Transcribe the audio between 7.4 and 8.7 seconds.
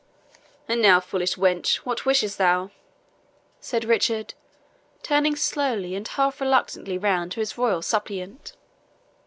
royal suppliant.